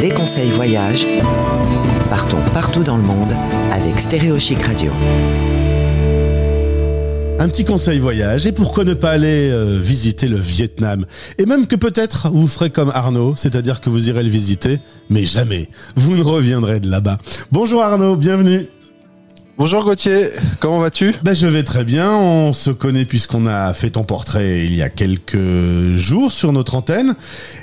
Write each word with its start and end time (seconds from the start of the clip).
Les 0.00 0.10
conseils 0.10 0.50
voyage. 0.50 1.06
Partons 2.08 2.42
partout 2.54 2.82
dans 2.82 2.96
le 2.96 3.02
monde 3.02 3.32
avec 3.70 4.00
Stéréo 4.00 4.38
Chic 4.38 4.62
Radio. 4.62 4.92
Un 7.38 7.48
petit 7.48 7.66
conseil 7.66 7.98
voyage 7.98 8.46
et 8.46 8.52
pourquoi 8.52 8.84
ne 8.84 8.94
pas 8.94 9.10
aller 9.10 9.50
euh, 9.50 9.78
visiter 9.78 10.26
le 10.26 10.38
Vietnam? 10.38 11.04
Et 11.38 11.44
même 11.44 11.66
que 11.66 11.76
peut-être 11.76 12.30
vous 12.32 12.48
ferez 12.48 12.70
comme 12.70 12.90
Arnaud, 12.94 13.34
c'est-à-dire 13.36 13.82
que 13.82 13.90
vous 13.90 14.08
irez 14.08 14.22
le 14.22 14.30
visiter, 14.30 14.80
mais 15.10 15.24
jamais 15.24 15.68
vous 15.96 16.16
ne 16.16 16.22
reviendrez 16.22 16.80
de 16.80 16.90
là-bas. 16.90 17.18
Bonjour 17.52 17.82
Arnaud, 17.82 18.16
bienvenue. 18.16 18.68
Bonjour 19.58 19.84
Gauthier, 19.84 20.32
comment 20.60 20.80
vas-tu? 20.80 21.14
Ben 21.24 21.34
Je 21.34 21.46
vais 21.46 21.62
très 21.62 21.86
bien, 21.86 22.14
on 22.14 22.52
se 22.52 22.68
connaît 22.68 23.06
puisqu'on 23.06 23.46
a 23.46 23.72
fait 23.72 23.88
ton 23.88 24.04
portrait 24.04 24.66
il 24.66 24.74
y 24.74 24.82
a 24.82 24.90
quelques 24.90 25.94
jours 25.94 26.30
sur 26.30 26.52
notre 26.52 26.74
antenne. 26.74 27.14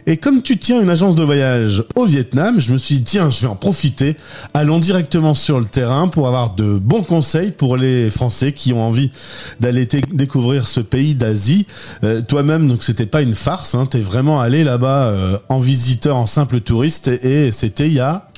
Et 0.08 0.18
comme 0.18 0.42
tu 0.42 0.58
tiens 0.58 0.82
une 0.82 0.90
agence 0.90 1.16
de 1.16 1.22
voyage 1.22 1.84
au 1.96 2.06
Vietnam, 2.06 2.60
je 2.60 2.74
me 2.74 2.80
suis 2.80 2.96
dit, 2.96 3.04
tiens, 3.04 3.30
je 3.30 3.42
vais 3.42 3.48
en 3.48 3.56
profiter, 3.56 4.18
allons 4.56 4.80
directement 4.80 5.36
sur 5.36 5.60
le 5.60 5.66
terrain 5.66 6.08
pour 6.08 6.28
avoir 6.28 6.56
de 6.56 6.80
bons 6.80 7.04
conseils 7.04 7.52
pour 7.52 7.78
les 7.78 8.10
Français 8.10 8.54
qui 8.54 8.74
ont 8.74 8.82
envie 8.82 9.12
d'aller 9.60 9.86
découvrir 9.86 10.66
ce 10.66 10.80
pays 10.80 11.14
d'Asie. 11.14 11.68
Euh, 12.04 12.24
toi-même, 12.24 12.68
donc 12.68 12.82
c'était 12.82 13.06
pas 13.06 13.22
une 13.22 13.36
farce, 13.36 13.76
hein, 13.76 13.86
t'es 13.86 14.02
vraiment 14.02 14.42
allé 14.42 14.64
là-bas 14.64 15.10
euh, 15.10 15.38
en 15.48 15.60
visiteur, 15.60 16.18
en 16.18 16.26
simple 16.26 16.60
touriste, 16.60 17.08
et 17.08 17.52
c'était 17.52 17.86
il 17.86 17.94
y 17.94 18.00
a 18.00 18.30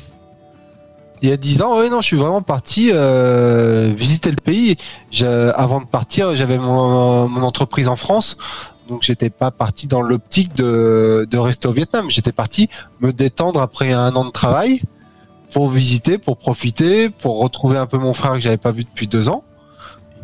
il 1.22 1.30
y 1.30 1.32
a 1.32 1.38
10 1.38 1.62
ans, 1.62 1.80
oui, 1.80 1.90
non, 1.90 2.02
je 2.02 2.08
suis 2.08 2.18
vraiment 2.18 2.42
parti 2.42 2.90
euh, 2.94 3.94
visiter 3.96 4.30
le 4.30 4.38
pays. 4.38 4.76
avant 5.56 5.82
de 5.82 5.86
partir, 5.86 6.36
j'avais 6.36 6.58
mon, 6.58 7.42
entreprise 7.42 7.88
en 7.88 7.96
France, 7.96 8.38
donc 8.88 9.04
j'étais 9.04 9.30
pas 9.30 9.52
parti 9.52 9.88
dans 9.88 10.02
l'optique 10.02 10.56
de, 10.56 11.38
rester 11.38 11.68
au 11.68 11.72
Vietnam. 11.72 12.10
J'étais 12.10 12.32
parti 12.32 12.70
me 13.00 13.14
détendre 13.14 13.62
après 13.62 13.94
un 13.94 14.16
an 14.16 14.26
de 14.26 14.32
travail 14.32 14.82
pour 15.52 15.70
visiter, 15.70 16.18
pour 16.18 16.38
profiter, 16.38 17.10
pour 17.10 17.40
retrouver 17.40 17.78
un 17.78 17.86
peu 17.88 17.98
mon 17.98 18.14
frère 18.14 18.34
que 18.34 18.42
j'avais 18.42 18.58
pas 18.58 18.72
vu 18.72 18.84
depuis 18.84 19.08
deux 19.08 19.30
ans. 19.30 19.44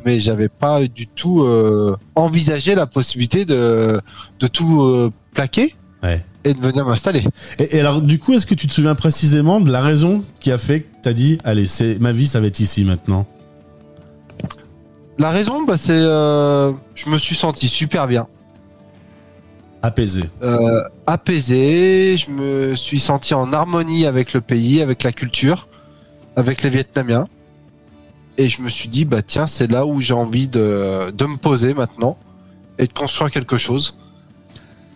Mais 0.04 0.20
j'avais 0.20 0.50
pas 0.50 0.82
du 0.88 1.08
tout 1.08 1.44
euh, 1.44 1.96
envisagé 2.16 2.76
la 2.76 2.88
possibilité 2.88 3.46
de, 3.46 4.02
tout 4.52 4.82
euh, 4.82 5.12
plaquer. 5.34 5.76
Et 6.44 6.54
de 6.54 6.60
venir 6.60 6.86
m'installer. 6.86 7.24
Et, 7.60 7.80
alors, 7.80 8.02
du 8.02 8.20
coup, 8.20 8.34
est-ce 8.34 8.46
que 8.46 8.56
tu 8.56 8.68
te 8.68 8.74
souviens 8.74 8.96
précisément 8.96 9.62
de 9.62 9.72
la 9.72 9.82
raison 9.82 10.24
qui 10.40 10.52
a 10.52 10.58
fait 10.58 10.82
que 10.82 10.88
tu 11.04 11.10
as 11.10 11.14
dit, 11.14 11.38
allez, 11.44 11.66
c'est 11.66 12.00
ma 12.00 12.12
vie, 12.12 12.28
ça 12.28 12.40
va 12.40 12.48
être 12.48 12.60
ici 12.60 12.86
maintenant? 12.86 13.28
La 15.18 15.30
raison, 15.30 15.64
bah, 15.64 15.78
c'est, 15.78 15.92
euh, 15.94 16.72
je 16.96 17.10
me 17.10 17.18
suis 17.18 17.36
senti 17.36 17.68
super 17.68 18.08
bien. 18.08 18.28
Apaisé. 19.84 20.24
Euh, 20.42 20.82
apaisé, 21.08 22.18
je 22.18 22.30
me 22.30 22.76
suis 22.76 23.00
senti 23.00 23.34
en 23.34 23.52
harmonie 23.52 24.06
avec 24.06 24.34
le 24.34 24.42
pays, 24.42 24.82
avec 24.82 25.04
la 25.04 25.12
culture, 25.12 25.68
avec 26.36 26.64
les 26.64 26.70
Vietnamiens. 26.70 27.28
Et 28.38 28.48
je 28.48 28.62
me 28.62 28.70
suis 28.70 28.90
dit, 28.90 29.06
bah 29.06 29.22
tiens, 29.22 29.48
c'est 29.48 29.70
là 29.70 29.86
où 29.86 30.02
j'ai 30.02 30.14
envie 30.14 30.48
de, 30.48 31.12
de 31.12 31.26
me 31.26 31.38
poser 31.38 31.74
maintenant 31.74 32.18
et 32.80 32.88
de 32.88 32.94
construire 32.94 33.30
quelque 33.30 33.58
chose. 33.58 33.98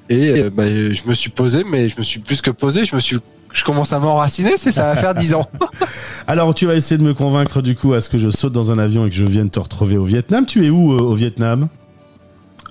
Et 0.10 0.40
euh, 0.40 0.50
bah, 0.50 0.68
je 0.68 1.08
me 1.08 1.14
suis 1.14 1.30
posé, 1.30 1.64
mais 1.70 1.90
je 1.90 1.98
me 1.98 2.04
suis 2.04 2.20
plus 2.20 2.42
que 2.42 2.52
posé, 2.52 2.86
je 2.86 2.96
me 2.96 3.02
suis 3.02 3.18
je 3.54 3.64
commence 3.64 3.94
à 3.94 4.00
m'enraciner, 4.00 4.56
c'est 4.58 4.74
ça 4.74 4.94
va 4.94 4.98
faire 4.98 5.16
10 5.16 5.34
ans. 5.34 5.50
Alors 6.28 6.54
tu 6.54 6.66
vas 6.66 6.76
essayer 6.76 6.98
de 6.98 7.04
me 7.04 7.14
convaincre 7.14 7.62
du 7.62 7.74
coup 7.74 7.94
à 7.94 8.02
ce 8.02 8.10
que 8.10 8.18
je 8.18 8.30
saute 8.30 8.52
dans 8.52 8.70
un 8.72 8.78
avion 8.78 9.06
et 9.06 9.10
que 9.10 9.16
je 9.16 9.24
vienne 9.24 9.50
te 9.50 9.62
retrouver 9.62 9.96
au 9.98 10.04
Vietnam. 10.04 10.46
Tu 10.46 10.66
es 10.66 10.70
où 10.70 10.92
euh, 10.92 11.00
au 11.00 11.14
Vietnam? 11.14 11.70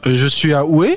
Euh, 0.07 0.15
Je 0.15 0.27
suis 0.29 0.53
à 0.53 0.63
Hue, 0.67 0.95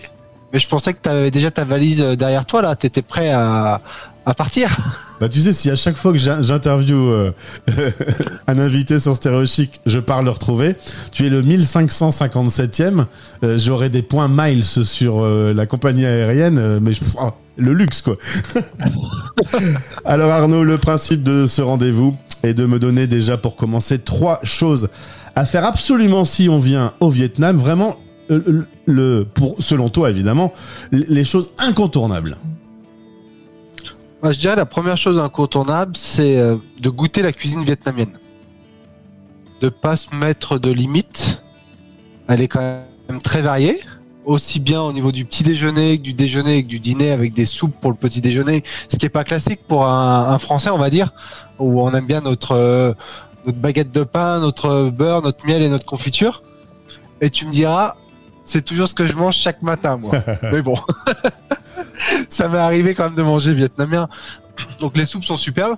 mais 0.51 0.59
je 0.59 0.67
pensais 0.67 0.93
que 0.93 0.99
tu 1.01 1.07
avais 1.09 1.31
déjà 1.31 1.51
ta 1.51 1.63
valise 1.63 2.01
derrière 2.01 2.45
toi 2.45 2.61
là, 2.61 2.75
tu 2.75 2.85
étais 2.85 3.01
prêt 3.01 3.29
à, 3.29 3.81
à 4.25 4.33
partir. 4.33 4.75
Bah, 5.19 5.29
tu 5.29 5.39
sais, 5.39 5.51
si 5.51 5.71
à 5.71 5.75
chaque 5.75 5.97
fois 5.97 6.11
que 6.11 6.19
j'interview 6.19 7.11
euh, 7.11 7.31
un 8.47 8.59
invité 8.59 8.99
sur 8.99 9.15
Stéréo 9.15 9.45
Chic, 9.45 9.81
je 9.85 9.99
pars 9.99 10.21
le 10.21 10.29
retrouver, 10.29 10.75
tu 11.11 11.25
es 11.25 11.29
le 11.29 11.41
1557e, 11.41 13.05
euh, 13.43 13.57
j'aurai 13.57 13.89
des 13.89 14.03
points 14.03 14.29
miles 14.29 14.63
sur 14.63 15.23
euh, 15.23 15.53
la 15.53 15.65
compagnie 15.65 16.05
aérienne, 16.05 16.79
mais 16.79 16.91
oh, 17.19 17.31
le 17.57 17.73
luxe, 17.73 18.01
quoi. 18.01 18.15
Alors, 20.05 20.31
Arnaud, 20.31 20.63
le 20.63 20.77
principe 20.77 21.23
de 21.23 21.47
ce 21.47 21.63
rendez-vous 21.63 22.15
est 22.43 22.53
de 22.53 22.65
me 22.65 22.77
donner 22.77 23.07
déjà 23.07 23.37
pour 23.37 23.55
commencer 23.55 23.97
trois 23.97 24.39
choses 24.43 24.89
à 25.35 25.45
faire 25.45 25.65
absolument 25.65 26.25
si 26.25 26.47
on 26.47 26.59
vient 26.59 26.93
au 26.99 27.09
Vietnam, 27.09 27.57
vraiment, 27.57 27.97
le, 28.85 29.23
pour, 29.23 29.55
selon 29.59 29.89
toi 29.89 30.09
évidemment, 30.09 30.51
les 30.91 31.23
choses 31.23 31.51
incontournables 31.57 32.37
je 34.23 34.37
dirais 34.37 34.55
la 34.55 34.65
première 34.65 34.97
chose 34.97 35.19
incontournable, 35.19 35.95
c'est 35.95 36.37
euh, 36.37 36.57
de 36.79 36.89
goûter 36.89 37.21
la 37.21 37.31
cuisine 37.31 37.63
vietnamienne. 37.63 38.19
De 39.61 39.69
pas 39.69 39.95
se 39.95 40.13
mettre 40.15 40.59
de 40.59 40.71
limites. 40.71 41.41
Elle 42.27 42.41
est 42.41 42.47
quand 42.47 42.81
même 43.09 43.21
très 43.21 43.41
variée, 43.41 43.79
aussi 44.25 44.59
bien 44.59 44.81
au 44.81 44.91
niveau 44.91 45.11
du 45.11 45.23
petit 45.23 45.43
déjeuner 45.43 45.97
que 45.97 46.03
du 46.03 46.13
déjeuner 46.13 46.63
que 46.63 46.67
du 46.67 46.79
dîner 46.79 47.11
avec 47.11 47.33
des 47.33 47.45
soupes 47.45 47.75
pour 47.79 47.91
le 47.91 47.97
petit 47.97 48.21
déjeuner, 48.21 48.63
ce 48.89 48.97
qui 48.97 49.05
est 49.05 49.09
pas 49.09 49.23
classique 49.23 49.61
pour 49.67 49.85
un, 49.85 50.37
Français, 50.39 50.69
on 50.69 50.77
va 50.77 50.89
dire, 50.89 51.13
où 51.59 51.81
on 51.81 51.93
aime 51.93 52.05
bien 52.05 52.21
notre 52.21 52.51
euh, 52.53 52.93
notre 53.45 53.59
baguette 53.59 53.91
de 53.93 54.03
pain, 54.03 54.39
notre 54.39 54.89
beurre, 54.89 55.21
notre 55.21 55.45
miel 55.47 55.61
et 55.61 55.69
notre 55.69 55.85
confiture. 55.85 56.43
Et 57.21 57.29
tu 57.29 57.45
me 57.45 57.51
diras, 57.51 57.95
c'est 58.43 58.63
toujours 58.63 58.89
ce 58.89 58.93
que 58.93 59.05
je 59.05 59.13
mange 59.13 59.35
chaque 59.35 59.61
matin, 59.61 59.97
moi. 59.97 60.11
Mais 60.51 60.61
bon. 60.61 60.75
ça 62.29 62.47
m'est 62.47 62.57
arrivé 62.57 62.93
quand 62.93 63.05
même 63.05 63.15
de 63.15 63.23
manger 63.23 63.53
vietnamien. 63.53 64.07
Donc 64.79 64.97
les 64.97 65.05
soupes 65.05 65.23
sont 65.23 65.37
superbes. 65.37 65.77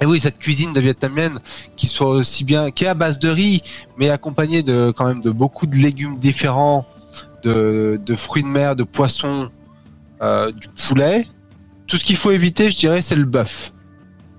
Et 0.00 0.06
oui, 0.06 0.18
cette 0.20 0.38
cuisine 0.38 0.72
de 0.72 0.80
vietnamienne 0.80 1.38
qui 1.76 1.86
soit 1.86 2.08
aussi 2.08 2.44
bien, 2.44 2.70
qui 2.70 2.84
est 2.84 2.88
à 2.88 2.94
base 2.94 3.18
de 3.18 3.28
riz, 3.28 3.62
mais 3.96 4.10
accompagnée 4.10 4.62
de 4.62 4.92
quand 4.96 5.06
même 5.06 5.20
de 5.20 5.30
beaucoup 5.30 5.66
de 5.66 5.76
légumes 5.76 6.18
différents, 6.18 6.84
de, 7.44 8.00
fruits 8.16 8.42
de 8.42 8.48
mer, 8.48 8.74
de 8.74 8.82
poissons, 8.82 9.50
euh, 10.20 10.50
du 10.50 10.68
poulet. 10.68 11.26
Tout 11.86 11.96
ce 11.96 12.04
qu'il 12.04 12.16
faut 12.16 12.30
éviter, 12.30 12.70
je 12.70 12.76
dirais, 12.76 13.02
c'est 13.02 13.16
le 13.16 13.24
bœuf. 13.24 13.72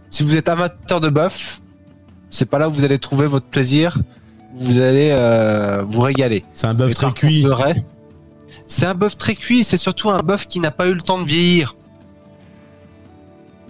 Si 0.09 0.23
vous 0.23 0.35
êtes 0.35 0.50
amateur 0.50 1.00
de 1.00 1.09
bœuf, 1.09 1.62
c'est 2.29 2.45
pas 2.45 2.59
là 2.59 2.67
où 2.69 2.73
vous 2.73 2.83
allez 2.83 3.00
trouver 3.00 3.27
votre 3.27 3.45
plaisir. 3.45 3.97
Vous 4.57 4.79
allez 4.79 5.09
euh, 5.12 5.83
vous 5.88 6.01
régaler. 6.01 6.44
C'est 6.53 6.67
un 6.67 6.73
bœuf 6.73 6.94
très 6.95 7.12
cuit. 7.12 7.45
C'est 8.68 8.86
un 8.86 8.96
bœuf 8.96 9.18
très 9.18 9.36
cuit, 9.36 9.64
c'est 9.64 9.78
surtout 9.78 10.09
un 10.09 10.20
bœuf 10.20 10.48
qui 10.48 10.59
n'a 10.59 10.72
pas 10.72 10.88
eu 10.88 10.94
le 10.94 11.02
temps 11.02 11.22
de 11.22 11.28
vieillir. 11.28 11.76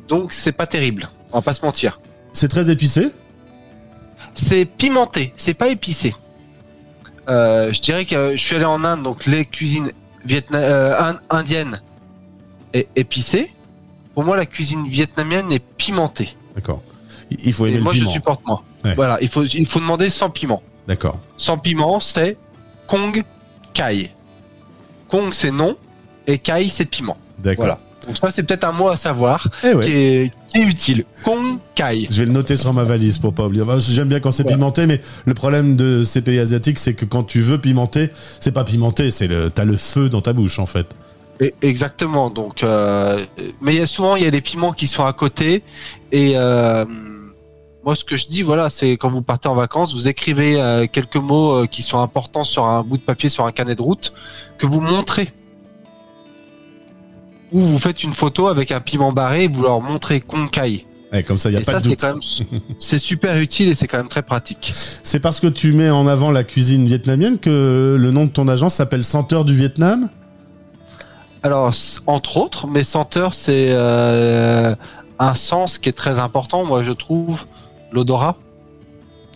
Donc 0.07 0.33
c'est 0.33 0.51
pas 0.51 0.67
terrible, 0.67 1.09
on 1.31 1.37
va 1.37 1.41
pas 1.41 1.53
se 1.53 1.65
mentir. 1.65 1.99
C'est 2.31 2.47
très 2.47 2.69
épicé 2.69 3.11
C'est 4.35 4.65
pimenté, 4.65 5.33
c'est 5.37 5.53
pas 5.53 5.69
épicé. 5.69 6.15
Euh, 7.27 7.73
je 7.73 7.81
dirais 7.81 8.05
que 8.05 8.31
je 8.35 8.41
suis 8.41 8.55
allé 8.55 8.65
en 8.65 8.83
Inde, 8.83 9.03
donc 9.03 9.25
les 9.25 9.45
cuisines 9.45 9.91
euh, 10.53 11.13
indiennes 11.29 11.81
est 12.73 12.87
épicée. 12.95 13.51
Pour 14.13 14.23
moi, 14.23 14.37
la 14.37 14.45
cuisine 14.45 14.87
vietnamienne 14.87 15.51
est 15.51 15.59
pimentée. 15.59 16.35
D'accord. 16.55 16.81
Il 17.31 17.51
faut 17.53 17.65
aimer 17.65 17.77
le 17.77 17.83
moi, 17.83 17.93
piment. 17.93 18.03
Moi, 18.03 18.13
je 18.13 18.17
supporte 18.17 18.45
moi. 18.45 18.63
Voilà, 18.95 19.17
il 19.21 19.27
faut, 19.27 19.43
il 19.43 19.65
faut 19.65 19.79
demander 19.79 20.09
sans 20.09 20.29
piment. 20.29 20.61
D'accord. 20.87 21.19
Sans 21.37 21.57
piment, 21.57 21.99
c'est 21.99 22.37
Kong 22.87 23.23
Kai. 23.73 24.11
Kong, 25.09 25.29
c'est 25.31 25.51
non. 25.51 25.77
Et 26.27 26.37
Kai, 26.37 26.69
c'est 26.69 26.85
piment. 26.85 27.17
D'accord. 27.39 27.65
Voilà. 27.65 27.79
Donc 28.07 28.17
ça, 28.17 28.29
c'est 28.29 28.43
peut-être 28.43 28.65
un 28.65 28.71
mot 28.71 28.89
à 28.89 28.97
savoir 28.97 29.49
eh 29.63 29.73
qui, 29.79 29.91
est, 29.91 30.31
utile. 30.55 31.05
Kong 31.23 31.57
Kai. 31.73 32.07
Je 32.09 32.19
vais 32.19 32.25
le 32.25 32.31
noter 32.31 32.55
sur 32.55 32.71
ma 32.73 32.83
valise 32.83 33.17
pour 33.17 33.33
pas 33.33 33.45
oublier. 33.45 33.63
J'aime 33.79 34.09
bien 34.09 34.19
quand 34.19 34.31
c'est 34.31 34.43
pimenté, 34.43 34.85
mais 34.85 35.01
le 35.25 35.33
problème 35.33 35.75
de 35.75 36.03
ces 36.03 36.21
pays 36.21 36.39
asiatiques, 36.39 36.79
c'est 36.79 36.93
que 36.93 37.05
quand 37.05 37.23
tu 37.23 37.41
veux 37.41 37.59
pimenter, 37.59 38.09
c'est 38.39 38.51
pas 38.51 38.63
pimenté, 38.63 39.11
c'est 39.11 39.27
le, 39.27 39.49
t'as 39.49 39.65
le 39.65 39.75
feu 39.75 40.09
dans 40.09 40.21
ta 40.21 40.33
bouche 40.33 40.59
en 40.59 40.65
fait. 40.65 40.95
exactement. 41.61 42.29
Donc, 42.29 42.63
euh, 42.63 43.25
mais 43.61 43.73
il 43.73 43.79
y 43.79 43.83
a 43.83 43.87
souvent 43.87 44.15
il 44.15 44.23
y 44.23 44.27
a 44.27 44.31
des 44.31 44.41
piments 44.41 44.73
qui 44.73 44.87
sont 44.87 45.05
à 45.05 45.13
côté 45.13 45.63
et 46.11 46.33
euh, 46.35 46.85
moi, 47.85 47.95
ce 47.95 48.03
que 48.03 48.17
je 48.17 48.27
dis, 48.27 48.41
voilà, 48.41 48.71
c'est 48.71 48.93
quand 48.93 49.11
vous 49.11 49.21
partez 49.21 49.47
en 49.47 49.53
vacances, 49.53 49.93
vous 49.93 50.07
écrivez 50.07 50.59
euh, 50.59 50.87
quelques 50.91 51.17
mots 51.17 51.53
euh, 51.53 51.65
qui 51.67 51.83
sont 51.83 51.99
importants 51.99 52.43
sur 52.43 52.65
un 52.65 52.81
bout 52.81 52.97
de 52.97 53.03
papier, 53.03 53.29
sur 53.29 53.45
un 53.45 53.51
carnet 53.51 53.75
de 53.75 53.81
route, 53.83 54.11
que 54.57 54.65
vous 54.65 54.81
montrez. 54.81 55.31
Ou 57.51 57.61
vous 57.61 57.77
faites 57.77 58.03
une 58.03 58.13
photo 58.13 58.47
avec 58.47 58.71
un 58.71 58.81
piment 58.81 59.11
barré 59.11 59.43
et 59.43 59.47
vous 59.47 59.61
leur 59.61 59.81
montrez 59.81 60.19
Konkai. 60.19 60.87
comme 61.27 61.37
ça, 61.37 61.51
il 61.51 61.53
y 61.53 61.57
a 61.57 61.61
pas 61.61 61.79
de 61.79 61.89
doute. 61.89 62.43
C'est 62.79 62.97
super 62.97 63.37
utile 63.37 63.69
et 63.69 63.75
c'est 63.75 63.87
quand 63.87 63.97
même 63.97 64.07
très 64.07 64.23
pratique. 64.23 64.71
C'est 64.73 65.19
parce 65.19 65.39
que 65.39 65.47
tu 65.47 65.71
mets 65.71 65.91
en 65.91 66.07
avant 66.07 66.31
la 66.31 66.43
cuisine 66.43 66.87
vietnamienne 66.87 67.37
que 67.37 67.95
le 67.99 68.11
nom 68.11 68.25
de 68.25 68.31
ton 68.31 68.47
agence 68.47 68.73
s'appelle 68.73 69.03
Senteur 69.03 69.45
du 69.45 69.53
Vietnam? 69.53 70.09
Alors, 71.43 71.71
entre 72.07 72.37
autres, 72.37 72.65
mais 72.65 72.81
Senteur, 72.81 73.35
c'est 73.35 73.67
euh, 73.69 74.73
un 75.19 75.35
sens 75.35 75.77
qui 75.77 75.89
est 75.89 75.93
très 75.93 76.17
important, 76.17 76.65
moi, 76.65 76.81
je 76.81 76.91
trouve 76.91 77.45
l'odorat. 77.95 78.35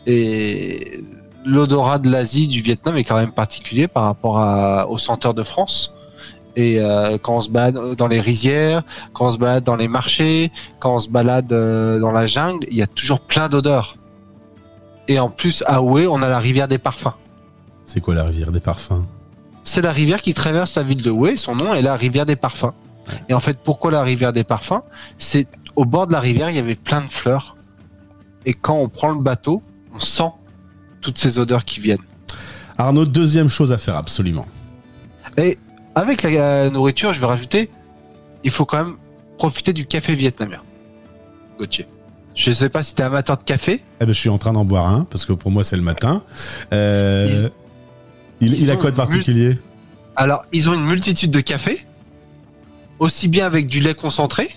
Et 0.05 1.03
l'odorat 1.45 1.97
de 1.99 2.09
l'Asie, 2.09 2.47
du 2.47 2.61
Vietnam 2.61 2.97
est 2.97 3.03
quand 3.03 3.17
même 3.17 3.31
particulier 3.31 3.87
par 3.87 4.03
rapport 4.03 4.37
à, 4.37 4.87
au 4.89 4.97
senteur 4.97 5.33
de 5.33 5.43
France. 5.43 5.93
Et 6.55 6.79
euh, 6.79 7.17
quand 7.17 7.37
on 7.37 7.41
se 7.41 7.49
balade 7.49 7.95
dans 7.95 8.07
les 8.07 8.19
rizières, 8.19 8.81
quand 9.13 9.27
on 9.27 9.31
se 9.31 9.37
balade 9.37 9.63
dans 9.63 9.75
les 9.75 9.87
marchés, 9.87 10.51
quand 10.79 10.95
on 10.95 10.99
se 10.99 11.09
balade 11.09 11.51
euh, 11.51 11.99
dans 11.99 12.11
la 12.11 12.27
jungle, 12.27 12.65
il 12.69 12.77
y 12.77 12.81
a 12.81 12.87
toujours 12.87 13.21
plein 13.21 13.47
d'odeurs. 13.49 13.95
Et 15.07 15.19
en 15.19 15.29
plus, 15.29 15.63
à 15.65 15.81
Oué, 15.81 16.05
on 16.07 16.21
a 16.21 16.29
la 16.29 16.39
rivière 16.39 16.67
des 16.67 16.77
parfums. 16.77 17.15
C'est 17.85 18.01
quoi 18.01 18.13
la 18.13 18.23
rivière 18.23 18.51
des 18.51 18.59
parfums? 18.59 19.05
C'est 19.63 19.81
la 19.81 19.91
rivière 19.91 20.21
qui 20.21 20.33
traverse 20.33 20.75
la 20.75 20.83
ville 20.83 21.01
de 21.01 21.11
Oué. 21.11 21.37
Son 21.37 21.55
nom 21.55 21.73
est 21.73 21.81
la 21.81 21.95
rivière 21.95 22.25
des 22.25 22.35
parfums. 22.35 22.73
Et 23.27 23.33
en 23.33 23.39
fait, 23.39 23.57
pourquoi 23.63 23.91
la 23.91 24.03
rivière 24.03 24.33
des 24.33 24.43
parfums? 24.43 24.83
C'est 25.17 25.47
au 25.75 25.85
bord 25.85 26.07
de 26.07 26.11
la 26.11 26.19
rivière, 26.19 26.49
il 26.49 26.55
y 26.55 26.59
avait 26.59 26.75
plein 26.75 27.01
de 27.01 27.11
fleurs. 27.11 27.55
Et 28.45 28.53
quand 28.53 28.77
on 28.77 28.89
prend 28.89 29.11
le 29.11 29.21
bateau, 29.21 29.61
on 29.93 29.99
sent 29.99 30.31
toutes 31.01 31.17
ces 31.17 31.39
odeurs 31.39 31.65
qui 31.65 31.79
viennent. 31.79 31.97
Arnaud, 32.77 33.05
deuxième 33.05 33.49
chose 33.49 33.71
à 33.71 33.77
faire 33.77 33.95
absolument. 33.95 34.45
Et 35.37 35.57
avec 35.95 36.23
la 36.23 36.69
nourriture, 36.69 37.13
je 37.13 37.19
vais 37.19 37.25
rajouter, 37.25 37.69
il 38.43 38.51
faut 38.51 38.65
quand 38.65 38.83
même 38.83 38.95
profiter 39.37 39.73
du 39.73 39.85
café 39.85 40.15
vietnamien. 40.15 40.61
Gauthier. 41.57 41.85
Je 42.35 42.51
sais 42.51 42.69
pas 42.69 42.83
si 42.83 42.95
tu 42.95 43.01
es 43.01 43.05
amateur 43.05 43.37
de 43.37 43.43
café. 43.43 43.83
Eh 43.99 44.05
ben, 44.05 44.13
je 44.13 44.19
suis 44.19 44.29
en 44.29 44.37
train 44.37 44.53
d'en 44.53 44.63
boire 44.63 44.87
un, 44.87 45.03
parce 45.03 45.25
que 45.25 45.33
pour 45.33 45.51
moi, 45.51 45.63
c'est 45.63 45.75
le 45.75 45.81
matin. 45.81 46.23
Euh, 46.71 47.49
il, 48.39 48.53
ils 48.53 48.63
il 48.63 48.71
a 48.71 48.77
quoi 48.77 48.91
de 48.91 48.95
particulier? 48.95 49.59
Alors, 50.15 50.45
ils 50.53 50.69
ont 50.69 50.73
une 50.73 50.85
multitude 50.85 51.31
de 51.31 51.41
cafés, 51.41 51.85
aussi 52.99 53.27
bien 53.27 53.45
avec 53.45 53.67
du 53.67 53.81
lait 53.81 53.95
concentré, 53.95 54.49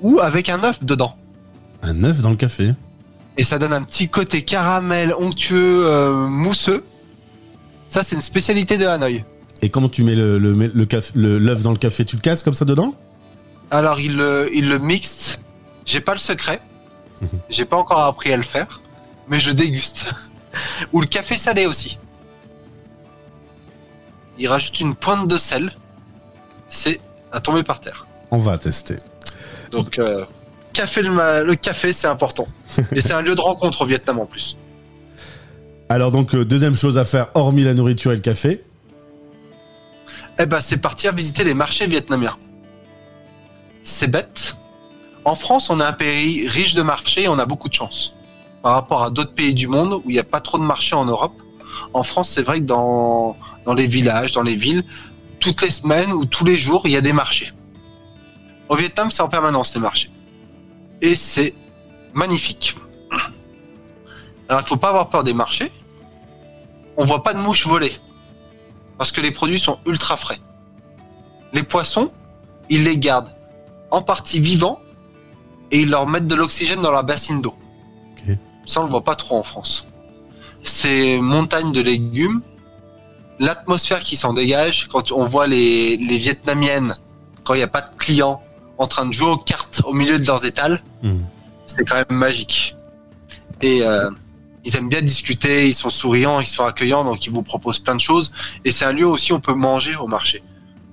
ou 0.00 0.18
avec 0.20 0.48
un 0.48 0.64
œuf 0.64 0.84
dedans. 0.84 1.16
Un 1.84 2.02
œuf 2.04 2.20
dans 2.20 2.30
le 2.30 2.36
café. 2.36 2.72
Et 3.36 3.44
ça 3.44 3.58
donne 3.58 3.72
un 3.72 3.82
petit 3.82 4.08
côté 4.08 4.42
caramel, 4.42 5.14
onctueux, 5.14 5.86
euh, 5.86 6.12
mousseux. 6.28 6.84
Ça, 7.88 8.02
c'est 8.02 8.14
une 8.16 8.22
spécialité 8.22 8.78
de 8.78 8.86
Hanoï. 8.86 9.24
Et 9.62 9.68
comment 9.70 9.88
tu 9.88 10.02
mets 10.02 10.14
le, 10.14 10.38
le, 10.38 10.52
le 10.52 10.84
caf- 10.86 11.12
le- 11.14 11.38
l'œuf 11.38 11.62
dans 11.62 11.72
le 11.72 11.76
café? 11.78 12.04
Tu 12.04 12.16
le 12.16 12.20
casses 12.22 12.42
comme 12.42 12.54
ça 12.54 12.64
dedans? 12.64 12.94
Alors, 13.70 14.00
ils 14.00 14.16
le, 14.16 14.50
ils 14.54 14.68
le 14.68 14.78
mixent. 14.78 15.38
J'ai 15.84 16.00
pas 16.00 16.12
le 16.12 16.18
secret. 16.18 16.60
J'ai 17.48 17.64
pas 17.64 17.76
encore 17.76 18.00
appris 18.00 18.32
à 18.32 18.36
le 18.36 18.42
faire. 18.42 18.80
Mais 19.28 19.40
je 19.40 19.50
déguste. 19.50 20.14
Ou 20.92 21.00
le 21.00 21.06
café 21.06 21.36
salé 21.36 21.66
aussi. 21.66 21.98
Ils 24.38 24.48
rajoutent 24.48 24.80
une 24.80 24.94
pointe 24.94 25.28
de 25.28 25.38
sel. 25.38 25.76
C'est 26.68 27.00
à 27.32 27.40
tomber 27.40 27.62
par 27.62 27.80
terre. 27.80 28.06
On 28.30 28.38
va 28.38 28.58
tester. 28.58 28.96
Donc, 29.70 29.98
euh, 29.98 30.24
café 30.74 31.00
le, 31.02 31.54
café, 31.54 31.94
c'est 31.94 32.06
important. 32.06 32.46
Et 32.94 33.00
c'est 33.00 33.14
un 33.14 33.22
lieu 33.22 33.34
de 33.34 33.40
rencontre 33.40 33.82
au 33.82 33.86
Vietnam 33.86 34.18
en 34.18 34.26
plus. 34.26 34.58
Alors 35.88 36.10
donc, 36.10 36.34
euh, 36.34 36.44
deuxième 36.44 36.74
chose 36.74 36.98
à 36.98 37.04
faire, 37.04 37.28
hormis 37.34 37.64
la 37.64 37.72
nourriture 37.72 38.12
et 38.12 38.16
le 38.16 38.20
café. 38.20 38.62
Eh 40.38 40.46
ben, 40.46 40.60
c'est 40.60 40.76
partir 40.76 41.14
visiter 41.14 41.44
les 41.44 41.54
marchés 41.54 41.86
vietnamiens. 41.86 42.36
C'est 43.82 44.08
bête. 44.08 44.56
En 45.24 45.34
France, 45.34 45.70
on 45.70 45.80
est 45.80 45.84
un 45.84 45.92
pays 45.92 46.46
riche 46.48 46.74
de 46.74 46.82
marchés 46.82 47.22
et 47.22 47.28
on 47.28 47.38
a 47.38 47.46
beaucoup 47.46 47.68
de 47.68 47.74
chance. 47.74 48.14
Par 48.62 48.74
rapport 48.74 49.02
à 49.02 49.10
d'autres 49.10 49.34
pays 49.34 49.54
du 49.54 49.68
monde 49.68 49.94
où 49.94 50.02
il 50.06 50.12
n'y 50.12 50.18
a 50.18 50.24
pas 50.24 50.40
trop 50.40 50.58
de 50.58 50.64
marchés 50.64 50.96
en 50.96 51.04
Europe, 51.04 51.34
en 51.92 52.02
France, 52.02 52.30
c'est 52.30 52.42
vrai 52.42 52.58
que 52.58 52.64
dans, 52.64 53.36
dans 53.64 53.74
les 53.74 53.86
villages, 53.86 54.32
dans 54.32 54.42
les 54.42 54.56
villes, 54.56 54.84
toutes 55.38 55.62
les 55.62 55.70
semaines 55.70 56.12
ou 56.12 56.24
tous 56.24 56.44
les 56.44 56.58
jours, 56.58 56.82
il 56.86 56.92
y 56.92 56.96
a 56.96 57.00
des 57.00 57.12
marchés. 57.12 57.52
Au 58.68 58.74
Vietnam, 58.74 59.10
c'est 59.10 59.22
en 59.22 59.28
permanence 59.28 59.74
les 59.74 59.80
marchés. 59.80 60.10
Et 61.04 61.16
c'est 61.16 61.52
magnifique. 62.14 62.74
Alors, 64.48 64.62
il 64.62 64.66
faut 64.66 64.78
pas 64.78 64.88
avoir 64.88 65.10
peur 65.10 65.22
des 65.22 65.34
marchés. 65.34 65.70
On 66.96 67.04
voit 67.04 67.22
pas 67.22 67.34
de 67.34 67.40
mouches 67.40 67.66
voler 67.66 67.92
parce 68.96 69.12
que 69.12 69.20
les 69.20 69.30
produits 69.30 69.60
sont 69.60 69.78
ultra 69.84 70.16
frais. 70.16 70.40
Les 71.52 71.62
poissons, 71.62 72.10
ils 72.70 72.84
les 72.84 72.96
gardent 72.96 73.34
en 73.90 74.00
partie 74.00 74.40
vivants 74.40 74.80
et 75.70 75.80
ils 75.80 75.90
leur 75.90 76.06
mettent 76.06 76.26
de 76.26 76.34
l'oxygène 76.34 76.80
dans 76.80 76.90
leur 76.90 77.04
bassine 77.04 77.42
d'eau. 77.42 77.54
Ça, 78.64 78.80
on 78.80 78.84
le 78.84 78.90
voit 78.90 79.04
pas 79.04 79.14
trop 79.14 79.36
en 79.36 79.42
France. 79.42 79.86
Ces 80.62 81.18
montagnes 81.18 81.72
de 81.72 81.82
légumes, 81.82 82.40
l'atmosphère 83.38 84.00
qui 84.00 84.16
s'en 84.16 84.32
dégage, 84.32 84.88
quand 84.88 85.12
on 85.12 85.24
voit 85.24 85.46
les, 85.46 85.98
les 85.98 86.16
Vietnamiennes, 86.16 86.96
quand 87.42 87.52
il 87.52 87.58
n'y 87.58 87.62
a 87.62 87.68
pas 87.68 87.82
de 87.82 87.94
clients, 87.98 88.40
en 88.78 88.86
train 88.86 89.06
de 89.06 89.12
jouer 89.12 89.30
aux 89.30 89.36
cartes 89.36 89.82
au 89.84 89.92
milieu 89.92 90.18
de 90.18 90.26
leurs 90.26 90.44
étals, 90.44 90.82
Hmm. 91.02 91.20
c'est 91.66 91.84
quand 91.84 91.96
même 91.96 92.06
magique. 92.18 92.74
Et 93.62 93.82
euh, 93.82 94.10
ils 94.64 94.76
aiment 94.76 94.88
bien 94.88 95.02
discuter, 95.02 95.68
ils 95.68 95.74
sont 95.74 95.90
souriants, 95.90 96.40
ils 96.40 96.46
sont 96.46 96.64
accueillants, 96.64 97.04
donc 97.04 97.26
ils 97.26 97.32
vous 97.32 97.42
proposent 97.42 97.78
plein 97.78 97.94
de 97.94 98.00
choses. 98.00 98.32
Et 98.64 98.70
c'est 98.70 98.84
un 98.84 98.92
lieu 98.92 99.06
aussi 99.06 99.32
où 99.32 99.36
on 99.36 99.40
peut 99.40 99.54
manger 99.54 99.94
au 99.96 100.06
marché. 100.06 100.42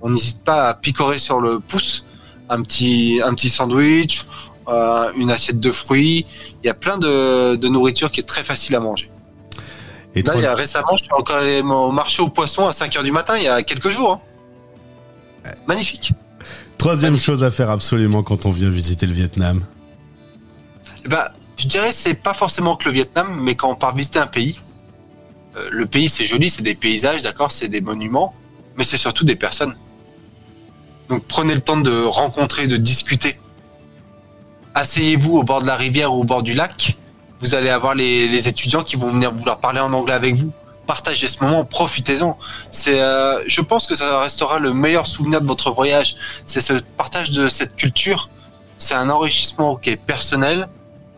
On 0.00 0.10
n'hésite 0.10 0.42
pas 0.44 0.68
à 0.68 0.74
picorer 0.74 1.18
sur 1.18 1.40
le 1.40 1.58
pouce 1.60 2.04
un 2.48 2.60
petit, 2.62 3.20
un 3.24 3.34
petit 3.34 3.48
sandwich, 3.48 4.26
euh, 4.68 5.10
une 5.16 5.30
assiette 5.30 5.58
de 5.60 5.70
fruits. 5.70 6.26
Il 6.62 6.66
y 6.66 6.70
a 6.70 6.74
plein 6.74 6.98
de, 6.98 7.56
de 7.56 7.68
nourriture 7.68 8.10
qui 8.10 8.20
est 8.20 8.24
très 8.24 8.44
facile 8.44 8.76
à 8.76 8.80
manger. 8.80 9.10
Et 10.14 10.22
Là, 10.22 10.34
il 10.36 10.42
y 10.42 10.46
a 10.46 10.54
récemment, 10.54 10.94
je 10.98 11.04
suis 11.04 11.12
encore 11.14 11.36
allé 11.36 11.62
au 11.62 11.90
marché 11.90 12.20
aux 12.20 12.28
poissons 12.28 12.66
à 12.66 12.72
5h 12.72 13.02
du 13.02 13.12
matin, 13.12 13.36
il 13.38 13.44
y 13.44 13.48
a 13.48 13.62
quelques 13.62 13.90
jours. 13.90 14.20
hein. 15.44 15.50
Magnifique. 15.66 16.12
Troisième 16.82 17.16
chose 17.16 17.44
à 17.44 17.52
faire 17.52 17.70
absolument 17.70 18.24
quand 18.24 18.44
on 18.44 18.50
vient 18.50 18.68
visiter 18.68 19.06
le 19.06 19.12
Vietnam. 19.12 19.64
Ben, 21.04 21.28
je 21.56 21.68
dirais 21.68 21.92
c'est 21.92 22.14
pas 22.14 22.34
forcément 22.34 22.74
que 22.74 22.86
le 22.86 22.90
Vietnam, 22.90 23.40
mais 23.40 23.54
quand 23.54 23.70
on 23.70 23.76
part 23.76 23.94
visiter 23.94 24.18
un 24.18 24.26
pays, 24.26 24.58
euh, 25.56 25.68
le 25.70 25.86
pays 25.86 26.08
c'est 26.08 26.24
joli, 26.24 26.50
c'est 26.50 26.62
des 26.62 26.74
paysages, 26.74 27.22
d'accord, 27.22 27.52
c'est 27.52 27.68
des 27.68 27.80
monuments, 27.80 28.34
mais 28.76 28.82
c'est 28.82 28.96
surtout 28.96 29.24
des 29.24 29.36
personnes. 29.36 29.76
Donc 31.08 31.22
prenez 31.28 31.54
le 31.54 31.60
temps 31.60 31.76
de 31.76 32.02
rencontrer, 32.02 32.66
de 32.66 32.76
discuter. 32.76 33.38
Asseyez-vous 34.74 35.36
au 35.36 35.44
bord 35.44 35.62
de 35.62 35.68
la 35.68 35.76
rivière 35.76 36.12
ou 36.12 36.22
au 36.22 36.24
bord 36.24 36.42
du 36.42 36.52
lac. 36.52 36.96
Vous 37.38 37.54
allez 37.54 37.70
avoir 37.70 37.94
les 37.94 38.48
étudiants 38.48 38.82
qui 38.82 38.96
vont 38.96 39.12
venir 39.12 39.32
vouloir 39.32 39.60
parler 39.60 39.78
en 39.78 39.92
anglais 39.92 40.14
avec 40.14 40.34
vous. 40.34 40.52
Partagez 40.86 41.28
ce 41.28 41.42
moment, 41.42 41.64
profitez-en. 41.64 42.38
C'est, 42.70 43.00
euh, 43.00 43.40
je 43.46 43.60
pense 43.60 43.86
que 43.86 43.94
ça 43.94 44.20
restera 44.20 44.58
le 44.58 44.72
meilleur 44.72 45.06
souvenir 45.06 45.40
de 45.40 45.46
votre 45.46 45.70
voyage. 45.70 46.16
C'est 46.46 46.60
ce 46.60 46.74
partage 46.96 47.30
de 47.30 47.48
cette 47.48 47.76
culture. 47.76 48.28
C'est 48.78 48.94
un 48.94 49.08
enrichissement 49.10 49.76
qui 49.76 49.90
est 49.90 49.96
personnel, 49.96 50.68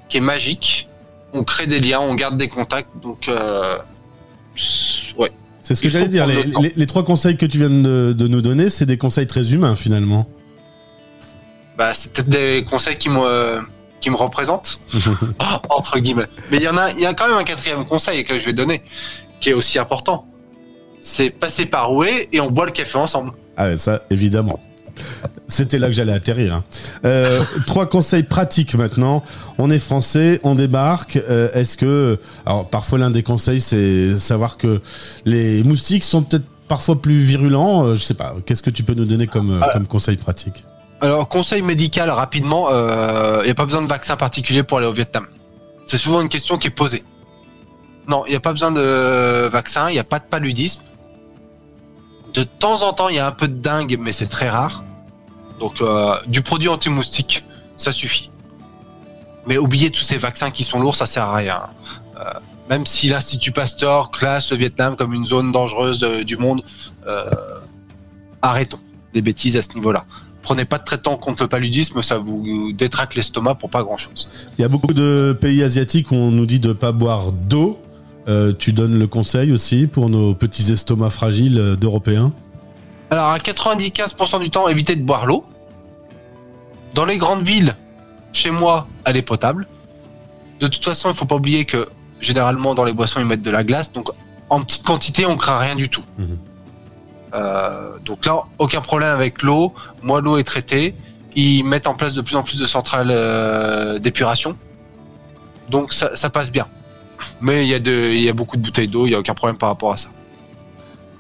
qui 0.09 0.19
est 0.19 0.21
magique. 0.21 0.89
On 1.33 1.45
crée 1.45 1.67
des 1.67 1.81
liens, 1.81 2.01
on 2.01 2.15
garde 2.15 2.37
des 2.37 2.49
contacts. 2.49 2.91
Donc, 3.03 3.29
euh, 3.29 3.79
ouais. 5.17 5.33
C'est 5.61 5.75
ce 5.75 5.83
que 5.83 5.89
j'allais 5.89 6.09
dire. 6.09 6.27
les 6.27 6.87
trois 6.87 7.05
conseils 7.05 7.37
que 7.37 7.47
tu 7.47 7.59
viens 7.59 7.71
de, 7.71 8.13
de 8.13 8.29
nous 8.29 8.43
donner, 8.43 8.69
c'est 8.69 8.87
des 8.87 8.99
conseils 8.99 9.27
très 9.27 9.55
humains 9.55 9.75
finalement. 9.75 10.29
Bah, 11.77 11.93
c'est 11.95 12.13
peut-être 12.13 12.29
des 12.29 12.65
conseils 12.69 12.99
qui 12.99 13.09
me, 13.09 13.61
qui 14.01 14.11
me 14.11 14.17
représentent, 14.17 14.81
entre 15.71 15.99
guillemets. 15.99 16.29
Mais 16.51 16.59
il 16.59 16.63
y 16.63 16.69
en 16.69 16.77
a, 16.77 16.91
il 16.93 17.01
y 17.01 17.07
a 17.07 17.15
quand 17.15 17.27
même 17.27 17.39
un 17.39 17.45
quatrième 17.45 17.85
conseil 17.85 18.25
que 18.25 18.39
je 18.39 18.47
vais 18.47 18.53
donner, 18.53 18.83
qui 19.45 19.51
est 19.51 19.53
aussi 19.53 19.79
important. 19.79 20.25
C'est 21.03 21.29
passer 21.29 21.67
par 21.67 21.93
Oué 21.93 22.31
et 22.33 22.41
on 22.41 22.51
boit 22.51 22.65
le 22.65 22.73
café 22.73 22.97
ensemble. 22.97 23.33
Ah 23.59 23.67
ouais, 23.67 23.77
ça, 23.77 24.01
évidemment. 24.09 24.59
C'était 25.49 25.79
là 25.79 25.89
que 25.89 25.93
j'allais 25.93 26.15
atterrir. 26.15 26.55
hein. 26.55 26.65
Euh, 27.05 27.43
trois 27.67 27.85
conseils 27.85 28.23
pratiques 28.23 28.75
maintenant. 28.75 29.23
On 29.59 29.71
est 29.71 29.79
français, 29.79 30.41
on 30.45 30.55
débarque. 30.55 31.17
Euh, 31.29 31.51
Est-ce 31.53 31.77
que, 31.77 32.19
alors 32.47 32.71
parfois 32.71 32.99
l'un 32.99 33.11
des 33.11 33.23
conseils, 33.23 33.61
c'est 33.61 34.17
savoir 34.19 34.57
que 34.57 34.81
les 35.27 35.63
moustiques 35.63 36.05
sont 36.05 36.23
peut-être 36.23 36.47
parfois 36.67 37.03
plus 37.03 37.19
virulents. 37.21 37.85
Euh, 37.85 37.97
je 37.97 38.01
sais 38.01 38.15
pas. 38.15 38.35
Qu'est-ce 38.47 38.63
que 38.63 38.71
tu 38.71 38.83
peux 38.83 38.95
nous 38.95 39.05
donner 39.05 39.27
comme, 39.27 39.63
comme 39.75 39.87
conseil 39.87 40.17
pratique? 40.17 40.65
Alors, 41.03 41.29
conseil 41.29 41.61
médical 41.61 42.09
rapidement, 42.09 42.71
il 42.71 43.45
n'y 43.45 43.51
a 43.51 43.55
pas 43.55 43.67
besoin 43.67 43.83
de 43.83 43.89
vaccin 43.89 44.17
particulier 44.17 44.63
pour 44.63 44.79
aller 44.79 44.87
au 44.87 44.95
Vietnam. 44.95 45.27
C'est 45.87 45.99
souvent 45.99 46.23
une 46.23 46.31
question 46.31 46.57
qui 46.57 46.69
est 46.69 46.71
posée. 46.71 47.05
Non, 48.09 48.25
il 48.27 48.31
n'y 48.31 48.37
a 48.37 48.41
pas 48.41 48.53
besoin 48.53 48.71
de 48.71 49.47
vaccin, 49.49 49.89
il 49.89 49.95
n'y 49.95 49.99
a 49.99 50.05
pas 50.05 50.19
de 50.19 50.25
paludisme. 50.25 50.83
De 52.35 52.43
temps 52.43 52.83
en 52.83 52.93
temps, 52.93 53.09
il 53.09 53.17
y 53.17 53.19
a 53.19 53.27
un 53.27 53.33
peu 53.33 53.49
de 53.49 53.57
dingue, 53.57 53.97
mais 54.01 54.13
c'est 54.13 54.27
très 54.27 54.49
rare. 54.49 54.85
Donc, 55.61 55.81
euh, 55.81 56.17
du 56.27 56.43
produit 56.43 56.69
anti-moustique, 56.69 57.45
ça 57.77 57.93
suffit. 57.93 58.31
Mais 59.47 59.57
oubliez 59.57 59.91
tous 59.91 60.03
ces 60.03 60.19
vaccins 60.19 60.51
qui 60.51 60.65
sont 60.65 60.81
lourds, 60.81 60.97
ça 60.97 61.07
sert 61.07 61.25
à 61.25 61.37
rien. 61.37 61.63
Euh, 62.19 62.25
même 62.69 62.87
si 62.87 63.09
l'Institut 63.09 63.53
Pasteur 63.53 64.11
classe 64.11 64.51
le 64.51 64.57
Vietnam 64.57 64.97
comme 64.97 65.15
une 65.15 65.27
zone 65.27 65.53
dangereuse 65.53 66.01
du 66.01 66.37
monde, 66.37 66.63
euh, 67.07 67.31
arrêtons 68.43 68.81
des 69.13 69.23
bêtises 69.23 69.57
à 69.57 69.63
ce 69.63 69.75
niveau-là 69.75 70.05
prenez 70.45 70.65
pas 70.65 70.79
de 70.79 70.85
traitement 70.85 71.17
contre 71.17 71.43
le 71.43 71.49
paludisme, 71.49 72.03
ça 72.03 72.19
vous 72.19 72.73
détraque 72.73 73.17
l'estomac 73.17 73.57
pour 73.57 73.71
pas 73.71 73.83
grand-chose. 73.83 74.29
Il 74.59 74.63
y 74.63 74.65
a 74.65 74.69
beaucoup 74.69 74.95
de 74.95 75.37
pays 75.41 75.63
asiatiques 75.63 76.13
où 76.13 76.15
on 76.15 76.31
nous 76.31 76.47
dit 76.47 76.61
de 76.61 76.73
pas 76.73 76.93
boire 76.93 77.33
d'eau. 77.33 77.81
Euh, 78.27 78.53
tu 78.59 78.73
donnes 78.73 78.99
le 78.99 79.07
conseil 79.07 79.53
aussi 79.53 79.87
pour 79.87 80.09
nos 80.09 80.35
petits 80.35 80.73
estomacs 80.73 81.13
fragiles 81.13 81.59
euh, 81.59 81.77
d'Européens. 81.77 82.33
Alors 83.11 83.27
à 83.27 83.39
95% 83.39 84.41
du 84.41 84.51
temps, 84.51 84.67
évitez 84.69 84.97
de 84.97 85.03
boire 85.03 85.27
l'eau. 85.27 85.45
Dans 86.95 87.05
les 87.05 87.19
grandes 87.19 87.47
villes, 87.47 87.75
chez 88.33 88.51
moi, 88.51 88.87
elle 89.05 89.17
est 89.17 89.23
potable. 89.23 89.67
De 90.61 90.69
toute 90.69 90.85
façon, 90.85 91.11
il 91.11 91.15
faut 91.15 91.27
pas 91.27 91.37
oublier 91.37 91.65
que 91.65 91.89
généralement 92.21 92.75
dans 92.75 92.85
les 92.85 92.93
boissons 92.93 93.21
ils 93.21 93.27
mettent 93.27 93.43
de 93.43 93.51
la 93.51 93.65
glace, 93.65 93.93
donc 93.93 94.11
en 94.49 94.63
petite 94.63 94.85
quantité 94.85 95.27
on 95.27 95.37
craint 95.37 95.59
rien 95.59 95.75
du 95.75 95.89
tout. 95.89 96.05
Mhm. 96.17 96.39
Euh, 97.35 97.99
donc 98.05 98.25
là, 98.27 98.45
aucun 98.59 98.81
problème 98.81 99.11
avec 99.11 99.43
l'eau. 99.43 99.75
Moi, 100.03 100.21
l'eau 100.21 100.39
est 100.39 100.45
traitée. 100.45 100.95
Ils 101.35 101.65
mettent 101.65 101.89
en 101.89 101.95
place 101.95 102.15
de 102.15 102.21
plus 102.21 102.37
en 102.37 102.45
plus 102.45 102.59
de 102.61 102.67
centrales 102.67 103.11
euh, 103.11 103.99
d'épuration. 103.99 104.57
Donc 105.69 105.93
ça, 105.93 106.15
ça 106.15 106.31
passe 106.31 106.53
bien. 106.53 106.69
Mais 107.41 107.65
il 107.65 107.69
y, 107.69 107.75
a 107.75 107.79
de- 107.79 108.11
il 108.13 108.21
y 108.23 108.29
a 108.29 108.33
beaucoup 108.33 108.57
de 108.57 108.63
bouteilles 108.63 108.89
d'eau, 108.89 109.07
il 109.07 109.11
n'y 109.11 109.15
a 109.15 109.19
aucun 109.19 109.35
problème 109.35 109.57
par 109.57 109.69
rapport 109.69 109.93
à 109.93 109.97
ça. 109.97 110.09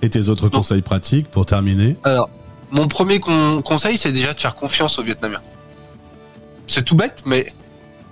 Et 0.02 0.10
tes 0.10 0.28
autres 0.28 0.48
conseils 0.48 0.82
pratiques 0.82 1.30
pour 1.30 1.46
terminer? 1.46 1.96
Alors, 2.04 2.28
mon 2.70 2.88
premier 2.88 3.20
con- 3.20 3.62
conseil, 3.62 3.96
c'est 3.96 4.12
déjà 4.12 4.34
de 4.34 4.40
faire 4.40 4.54
confiance 4.54 4.98
aux 4.98 5.02
Vietnamiens. 5.02 5.40
C'est 6.66 6.84
tout 6.84 6.96
bête, 6.96 7.22
mais 7.26 7.52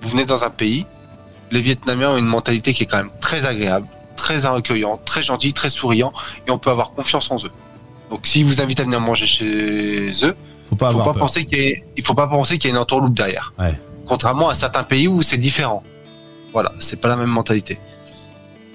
vous 0.01 0.09
venez 0.11 0.25
dans 0.25 0.45
un 0.45 0.51
pays, 0.51 0.87
les 1.51 1.61
Vietnamiens 1.61 2.11
ont 2.13 2.17
une 2.17 2.27
mentalité 2.27 2.73
qui 2.75 2.85
est 2.85 2.87
quand 2.87 2.99
même 2.99 3.11
très 3.21 3.45
agréable, 3.47 3.87
très 4.17 4.47
accueillante, 4.47 5.05
très 5.05 5.23
gentille, 5.23 5.53
très 5.53 5.71
souriant, 5.71 6.13
et 6.47 6.51
on 6.51 6.59
peut 6.59 6.71
avoir 6.71 6.93
confiance 6.93 7.31
en 7.31 7.37
eux. 7.37 7.51
Donc, 8.11 8.27
s'ils 8.27 8.45
vous 8.45 8.61
invitent 8.61 8.81
à 8.81 8.85
venir 8.85 9.01
manger 9.01 9.27
chez 9.27 10.13
eux, 10.25 10.37
Faut 10.65 10.77
pas 10.77 10.91
faut 10.91 11.01
avoir 11.01 11.15
pas 11.15 11.21
penser 11.21 11.45
qu'il 11.45 11.59
y 11.59 11.63
ait- 11.63 11.85
il 11.97 12.05
faut 12.05 12.15
pas 12.15 12.27
penser 12.27 12.59
qu'il 12.59 12.71
y 12.71 12.73
a 12.73 12.77
une 12.77 12.81
entourloupe 12.83 13.15
derrière. 13.15 13.53
Ouais. 13.59 13.79
Contrairement 14.07 14.49
à 14.49 14.55
certains 14.55 14.83
pays 14.85 15.09
où 15.09 15.23
c'est 15.23 15.39
différent. 15.39 15.83
Voilà, 16.53 16.73
c'est 16.79 17.01
pas 17.01 17.09
la 17.09 17.17
même 17.17 17.31
mentalité. 17.31 17.79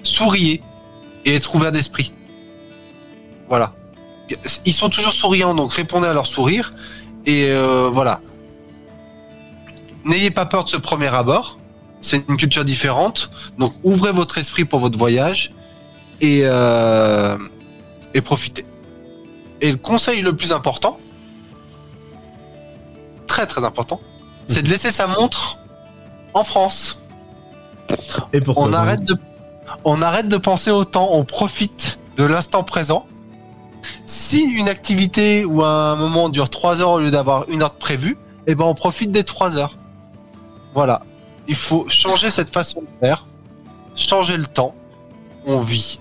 Souriez 0.02 0.62
et 1.24 1.34
être 1.34 1.54
ouvert 1.54 1.72
d'esprit. 1.72 2.12
Voilà. 3.48 3.72
Ils 4.64 4.72
sont 4.72 4.90
toujours 4.90 5.12
souriants, 5.12 5.54
donc 5.54 5.72
répondez 5.72 6.06
à 6.06 6.12
leur 6.12 6.26
sourire. 6.26 6.72
Et 7.26 7.46
euh, 7.50 7.90
voilà. 7.92 8.20
N'ayez 10.04 10.30
pas 10.30 10.46
peur 10.46 10.64
de 10.64 10.70
ce 10.70 10.76
premier 10.76 11.08
abord. 11.08 11.58
C'est 12.00 12.28
une 12.28 12.36
culture 12.36 12.64
différente. 12.64 13.30
Donc 13.58 13.74
ouvrez 13.82 14.12
votre 14.12 14.38
esprit 14.38 14.64
pour 14.64 14.80
votre 14.80 14.98
voyage 14.98 15.52
et, 16.20 16.42
euh, 16.44 17.36
et 18.14 18.20
profitez. 18.20 18.64
Et 19.60 19.70
le 19.70 19.76
conseil 19.76 20.22
le 20.22 20.36
plus 20.36 20.52
important, 20.52 21.00
très 23.26 23.46
très 23.46 23.64
important, 23.64 24.00
c'est 24.46 24.62
de 24.62 24.68
laisser 24.68 24.90
sa 24.90 25.06
montre 25.06 25.58
en 26.34 26.44
France. 26.44 26.98
Et 28.32 28.40
pourquoi 28.40 28.64
On 28.64 28.72
arrête 28.72 29.04
de, 29.04 29.16
on 29.84 30.02
arrête 30.02 30.28
de 30.28 30.36
penser 30.36 30.70
au 30.70 30.84
temps, 30.84 31.10
on 31.12 31.24
profite 31.24 31.98
de 32.16 32.24
l'instant 32.24 32.64
présent. 32.64 33.06
Si 34.06 34.42
une 34.42 34.68
activité 34.68 35.44
ou 35.44 35.62
un 35.62 35.96
moment 35.96 36.28
dure 36.28 36.50
3 36.50 36.80
heures 36.80 36.90
au 36.90 37.00
lieu 37.00 37.10
d'avoir 37.10 37.48
une 37.48 37.62
heure 37.62 37.72
de 37.72 37.78
prévue, 37.78 38.16
eh 38.46 38.54
ben 38.54 38.64
on 38.64 38.74
profite 38.74 39.10
des 39.10 39.24
3 39.24 39.56
heures. 39.56 39.76
Voilà. 40.74 41.02
Il 41.46 41.54
faut 41.54 41.86
changer 41.88 42.30
cette 42.30 42.50
façon 42.50 42.82
de 42.82 43.06
faire, 43.06 43.26
changer 43.94 44.36
le 44.36 44.46
temps. 44.46 44.74
On 45.46 45.60
vit. 45.60 45.98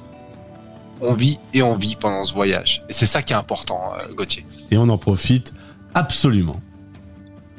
On 0.99 1.13
vit 1.13 1.39
et 1.53 1.61
on 1.61 1.75
vit 1.75 1.95
pendant 1.95 2.25
ce 2.25 2.33
voyage. 2.33 2.83
Et 2.89 2.93
c'est 2.93 3.05
ça 3.05 3.21
qui 3.21 3.33
est 3.33 3.35
important, 3.35 3.93
euh, 3.99 4.13
Gauthier. 4.13 4.45
Et 4.71 4.77
on 4.77 4.89
en 4.89 4.97
profite 4.97 5.53
absolument. 5.93 6.59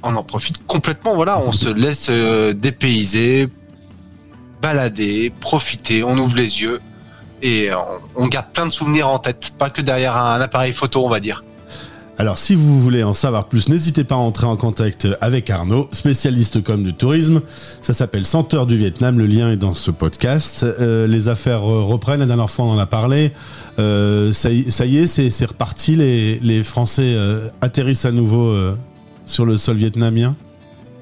on 0.02 0.14
en 0.16 0.24
profite 0.24 0.66
complètement. 0.66 1.14
Voilà, 1.14 1.38
on 1.38 1.52
se 1.52 1.68
laisse 1.68 2.08
euh, 2.10 2.52
dépayser, 2.52 3.48
balader, 4.60 5.32
profiter, 5.40 6.02
on 6.02 6.16
ouvre 6.18 6.36
les 6.36 6.62
yeux 6.62 6.80
et 7.42 7.70
on, 7.72 8.24
on 8.24 8.26
garde 8.26 8.46
plein 8.52 8.66
de 8.66 8.72
souvenirs 8.72 9.08
en 9.08 9.18
tête, 9.18 9.52
pas 9.58 9.70
que 9.70 9.82
derrière 9.82 10.16
un, 10.16 10.40
appareil 10.40 10.72
photo, 10.72 11.04
on 11.04 11.08
va 11.08 11.20
dire. 11.20 11.44
Alors, 12.20 12.36
si 12.36 12.56
vous 12.56 12.80
voulez 12.80 13.04
en 13.04 13.14
savoir 13.14 13.44
plus, 13.44 13.68
n'hésitez 13.68 14.02
pas 14.02 14.16
à 14.16 14.18
entrer 14.18 14.46
en 14.46 14.56
contact 14.56 15.06
avec 15.20 15.48
Arnaud, 15.50 15.88
spécialiste 15.92 16.64
comme 16.64 16.82
du 16.82 16.92
tourisme. 16.92 17.42
Ça 17.80 17.92
s'appelle 17.92 18.26
Senteur 18.26 18.66
du 18.66 18.76
Vietnam. 18.76 19.20
Le 19.20 19.26
lien 19.26 19.52
est 19.52 19.56
dans 19.56 19.74
ce 19.74 19.92
podcast. 19.92 20.64
Euh, 20.64 21.06
les 21.06 21.28
affaires 21.28 21.62
euh, 21.62 21.84
reprennent. 21.84 22.18
La 22.18 22.26
dernière 22.26 22.50
fois, 22.50 22.64
on 22.64 22.72
en 22.72 22.78
a 22.78 22.86
parlé. 22.86 23.32
Euh, 23.78 24.32
ça, 24.32 24.50
y, 24.50 24.98
est, 24.98 25.06
c'est 25.06 25.44
reparti. 25.44 25.94
Les, 25.94 26.62
Français 26.64 27.14
euh, 27.14 27.50
atterrissent 27.60 28.04
à 28.04 28.10
nouveau 28.10 28.48
euh, 28.48 28.76
sur 29.24 29.44
le 29.44 29.56
sol 29.56 29.76
vietnamien. 29.76 30.34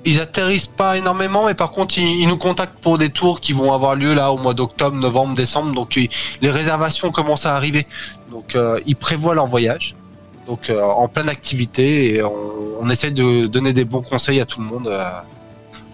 Ils 0.07 0.21
atterrissent 0.21 0.69
pas 0.69 0.97
énormément, 0.97 1.47
mais 1.47 1.55
par 1.55 1.73
contre, 1.73 1.99
ils, 1.99 2.29
nous 2.29 2.37
contactent 2.37 2.79
pour 2.81 2.97
des 2.97 3.11
tours 3.11 3.41
qui 3.41 3.53
vont 3.53 3.73
avoir 3.73 3.97
lieu 3.97 4.15
là 4.15 4.31
au 4.31 4.39
mois 4.39 4.55
d'octobre, 4.55 4.97
novembre, 4.97 5.35
décembre. 5.35 5.75
Donc, 5.75 5.97
les 5.97 6.51
réservations 6.51 7.11
commencent 7.11 7.45
à 7.45 7.57
arriver. 7.57 7.89
Donc, 8.31 8.55
euh, 8.55 8.79
ils 8.87 8.95
prévoient 8.95 9.35
leur 9.35 9.49
voyage. 9.49 9.97
Donc, 10.47 10.71
euh, 10.71 10.81
en 10.81 11.09
pleine 11.09 11.29
activité, 11.29 12.15
et 12.15 12.23
on, 12.23 12.33
on 12.81 12.89
essaie 12.89 13.11
de 13.11 13.47
donner 13.49 13.73
des 13.73 13.85
bons 13.85 14.03
conseils 14.03 14.41
à 14.41 14.45
tout 14.45 14.61
le 14.61 14.67
monde 14.67 14.87
euh, 14.87 15.05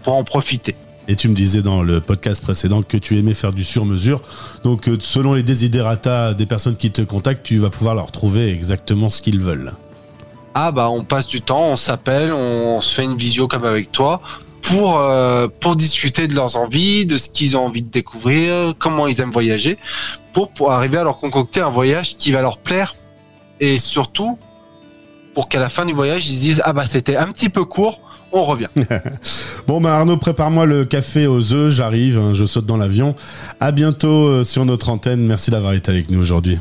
pour 0.03 0.15
en 0.15 0.25
profiter. 0.25 0.77
Et 1.09 1.17
tu 1.17 1.31
me 1.31 1.35
disais 1.35 1.63
dans 1.63 1.83
le 1.83 2.03
podcast 2.03 2.43
précédent 2.43 2.83
que 2.83 2.99
tu 2.99 3.17
aimais 3.19 3.33
faire 3.33 3.55
du 3.55 3.65
sur-mesure. 3.65 4.21
Donc, 4.63 4.91
selon 5.01 5.33
les 5.33 5.43
desiderata 5.43 6.35
des 6.35 6.45
personnes 6.45 6.77
qui 6.77 6.91
te 6.91 7.01
contactent, 7.01 7.43
tu 7.43 7.57
vas 7.57 7.71
pouvoir 7.71 7.95
leur 7.95 8.13
trouver 8.13 8.53
exactement 8.53 9.09
ce 9.09 9.23
qu'ils 9.23 9.41
veulent. 9.41 9.73
Ah 10.55 10.73
bah 10.73 10.91
on 10.91 11.05
passe 11.05 11.27
du 11.27 11.41
temps, 11.41 11.69
on 11.69 11.77
s'appelle, 11.77 12.33
on 12.33 12.81
se 12.81 12.95
fait 12.95 13.05
une 13.05 13.17
visio 13.17 13.49
comme 13.49 13.65
avec 13.65 13.91
toi 13.91 14.21
pour 14.63 14.99
euh, 14.99 15.49
pour 15.61 15.77
discuter 15.77 16.29
de 16.29 16.35
leurs 16.35 16.57
envies, 16.57 17.07
de 17.07 17.17
ce 17.17 17.29
qu'ils 17.29 17.57
ont 17.57 17.67
envie 17.67 17.83
de 17.83 17.91
découvrir, 17.91 18.75
comment 18.79 19.07
ils 19.07 19.21
aiment 19.21 19.33
voyager, 19.33 19.79
pour 20.33 20.51
pour 20.51 20.73
arriver 20.73 20.99
à 20.99 21.05
leur 21.05 21.17
concocter 21.17 21.61
un 21.61 21.71
voyage 21.71 22.17
qui 22.17 22.33
va 22.33 22.43
leur 22.43 22.59
plaire 22.59 22.97
et 23.61 23.79
surtout 23.79 24.39
pour 25.35 25.49
qu'à 25.49 25.59
la 25.59 25.69
fin 25.69 25.85
du 25.85 25.93
voyage 25.93 26.29
ils 26.29 26.35
se 26.35 26.41
disent 26.41 26.63
ah 26.65 26.73
bah 26.73 26.87
c'était 26.87 27.17
un 27.17 27.33
petit 27.33 27.49
peu 27.49 27.65
court, 27.65 28.01
on 28.33 28.45
revient. 28.45 28.69
Bon 29.69 29.81
bah 29.81 29.97
Arnaud, 29.97 30.17
prépare-moi 30.17 30.67
le 30.67 30.85
café 30.85 31.29
aux 31.29 31.53
œufs, 31.53 31.73
j'arrive, 31.73 32.19
hein, 32.19 32.33
je 32.35 32.45
saute 32.45 32.67
dans 32.67 32.77
l'avion. 32.77 33.15
À 33.61 33.71
bientôt 33.71 34.27
euh, 34.27 34.45
sur 34.45 34.65
notre 34.65 34.91
antenne. 34.91 35.25
Merci 35.25 35.53
d'avoir 35.53 35.73
été 35.73 35.91
avec 35.91 36.11
nous 36.11 36.21
aujourd'hui. 36.21 36.59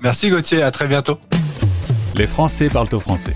Merci 0.00 0.30
Gauthier, 0.30 0.62
à 0.62 0.70
très 0.70 0.88
bientôt. 0.88 1.18
Les 2.16 2.26
Français 2.26 2.68
parlent 2.68 2.88
au 2.92 2.98
français. 2.98 3.34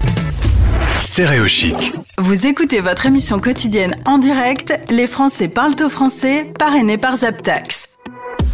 Stéréo 1.00 1.46
chic. 1.46 1.74
Vous 2.16 2.46
écoutez 2.46 2.80
votre 2.80 3.04
émission 3.04 3.38
quotidienne 3.38 3.94
en 4.06 4.16
direct, 4.16 4.72
Les 4.88 5.06
Français 5.06 5.48
parlent 5.48 5.76
au 5.82 5.90
français, 5.90 6.50
parrainé 6.58 6.96
par 6.96 7.16
Zaptax. 7.16 7.98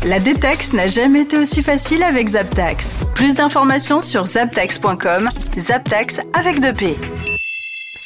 La 0.04 0.18
détaxe 0.18 0.72
n'a 0.72 0.88
jamais 0.88 1.22
été 1.22 1.38
aussi 1.38 1.62
facile 1.62 2.02
avec 2.02 2.28
Zaptax. 2.28 2.96
Plus 3.14 3.36
d'informations 3.36 4.00
sur 4.00 4.26
zaptax.com, 4.26 5.30
Zaptax 5.58 6.20
avec 6.32 6.60
deux 6.60 6.72
P. 6.72 6.98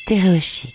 Stéréochic. 0.04 0.74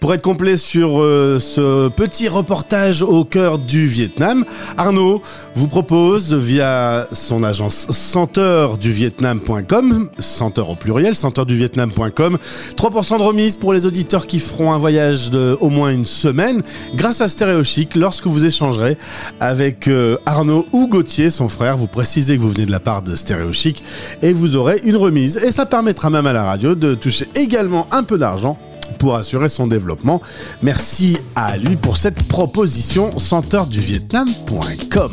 Pour 0.00 0.12
être 0.12 0.22
complet 0.22 0.56
sur 0.56 1.00
euh, 1.00 1.38
ce 1.40 1.88
petit 1.88 2.28
reportage 2.28 3.02
au 3.02 3.24
cœur 3.24 3.58
du 3.58 3.86
Vietnam, 3.86 4.44
Arnaud 4.76 5.22
vous 5.54 5.68
propose 5.68 6.34
via 6.34 7.06
son 7.12 7.42
agence 7.42 7.86
senteurduvietnam.com, 7.90 10.10
senteur 10.18 10.70
au 10.70 10.76
pluriel, 10.76 11.16
senteurduvietnam.com, 11.16 12.38
3% 12.76 13.18
de 13.18 13.22
remise 13.22 13.56
pour 13.56 13.72
les 13.72 13.86
auditeurs 13.86 14.26
qui 14.26 14.38
feront 14.38 14.72
un 14.72 14.78
voyage 14.78 15.30
de 15.30 15.56
au 15.60 15.70
moins 15.70 15.90
une 15.90 16.06
semaine 16.06 16.60
grâce 16.94 17.20
à 17.20 17.28
Stéréo 17.28 17.64
Chic 17.64 17.94
lorsque 17.94 18.26
vous 18.26 18.44
échangerez 18.44 18.96
avec 19.40 19.88
euh, 19.88 20.16
Arnaud 20.26 20.66
ou 20.72 20.88
Gauthier, 20.88 21.30
son 21.30 21.48
frère. 21.48 21.76
Vous 21.76 21.88
précisez 21.88 22.36
que 22.36 22.42
vous 22.42 22.50
venez 22.50 22.66
de 22.66 22.72
la 22.72 22.80
part 22.80 23.02
de 23.02 23.14
Stéréo 23.14 23.52
Chic 23.52 23.82
et 24.22 24.32
vous 24.32 24.56
aurez 24.56 24.80
une 24.84 24.96
remise. 24.96 25.36
Et 25.38 25.52
ça 25.52 25.66
permettra 25.66 26.10
même 26.10 26.26
à 26.26 26.32
la 26.32 26.44
radio 26.44 26.74
de 26.74 26.94
toucher 26.94 27.26
également 27.34 27.86
un 27.90 28.02
peu 28.02 28.18
d'argent 28.18 28.58
pour 28.98 29.16
assurer 29.16 29.48
son 29.48 29.66
développement. 29.66 30.20
Merci 30.62 31.18
à 31.34 31.56
lui 31.56 31.76
pour 31.76 31.96
cette 31.96 32.28
proposition, 32.28 33.18
senteurduvietnam.com. 33.18 35.12